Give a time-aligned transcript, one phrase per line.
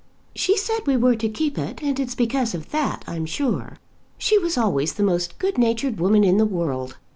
[0.35, 3.77] "She said we were to keep it, and it's because of that, I'm sure.
[4.17, 6.97] She was always the most good natured woman in the world.